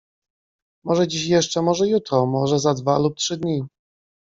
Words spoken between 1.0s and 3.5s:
dziś jeszcze, może jutro, może za dwa lub trzy